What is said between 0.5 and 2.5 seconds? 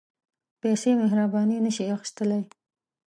پېسې مهرباني نه شي اخیستلای.